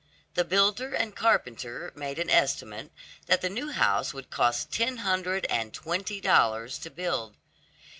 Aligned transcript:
The 0.33 0.43
builder 0.43 0.95
and 0.95 1.15
carpenter 1.15 1.91
made 1.95 2.17
an 2.17 2.27
estimate 2.31 2.91
that 3.27 3.41
the 3.41 3.51
new 3.51 3.69
house 3.71 4.15
would 4.15 4.31
cost 4.31 4.71
ten 4.71 4.97
hundred 5.05 5.45
and 5.45 5.71
twenty 5.75 6.19
dollars 6.19 6.79
to 6.79 6.89
build. 6.89 7.35